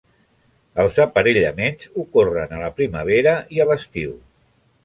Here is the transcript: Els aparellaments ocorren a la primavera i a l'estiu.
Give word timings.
Els 0.83 0.97
aparellaments 1.03 1.91
ocorren 2.05 2.57
a 2.57 2.65
la 2.65 2.73
primavera 2.81 3.37
i 3.59 3.63
a 3.67 3.71
l'estiu. 3.75 4.19